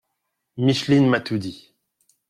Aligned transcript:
Micheline 0.57 1.07
m’a 1.07 1.19
tout 1.21 1.37
dit. 1.37 1.75